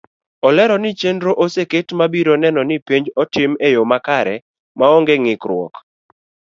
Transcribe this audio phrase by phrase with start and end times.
[0.47, 4.35] Olero ni chenro oseket mabiro neno ni penj otim eyo makre
[4.77, 5.73] maonge ngikruok.